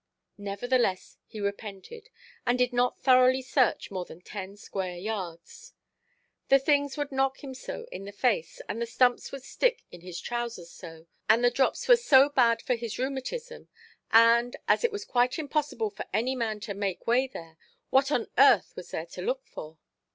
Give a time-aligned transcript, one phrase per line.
[0.39, 2.09] Nevertheless he repented,
[2.43, 5.73] and did not thoroughly search more than ten square yards.
[6.49, 10.01] The things would knock him so in the face, and the stumps would stick in
[10.01, 13.69] his trousers so, and the drops were so bad for his rheumatism;
[14.11, 17.59] and, as it was quite impossible for any man to make way there,
[17.91, 19.77] what on earth was there to look for?